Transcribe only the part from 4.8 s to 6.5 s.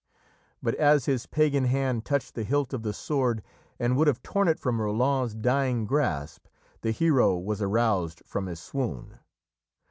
Roland's dying grasp,